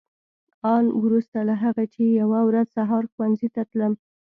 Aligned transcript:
آن 0.75 0.85
وروسته 1.03 1.39
له 1.49 1.55
هغه 1.63 1.83
چې 1.93 2.01
یوه 2.21 2.39
ورځ 2.49 2.67
سهار 2.77 3.03
ښوونځي 3.11 3.49
ته 3.55 3.61
تلم. 3.71 3.93